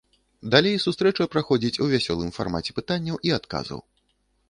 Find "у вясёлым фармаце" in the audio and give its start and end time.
1.87-2.71